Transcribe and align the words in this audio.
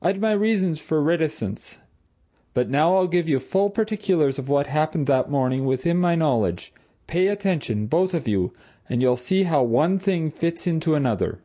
I'd 0.00 0.18
my 0.18 0.32
reasons 0.32 0.80
for 0.80 1.02
reticence. 1.02 1.80
But 2.54 2.70
now 2.70 2.96
I'll 2.96 3.06
give 3.06 3.28
you 3.28 3.38
full 3.38 3.68
particulars 3.68 4.38
of 4.38 4.48
what 4.48 4.66
happened 4.66 5.06
that 5.08 5.30
morning 5.30 5.66
within 5.66 5.98
my 5.98 6.14
knowledge 6.14 6.72
pay 7.06 7.26
attention, 7.28 7.86
both 7.86 8.14
of 8.14 8.26
you, 8.26 8.54
and 8.88 9.02
you'll 9.02 9.18
see 9.18 9.42
how 9.42 9.62
one 9.62 9.98
thing 9.98 10.30
fits 10.30 10.66
into 10.66 10.94
another. 10.94 11.40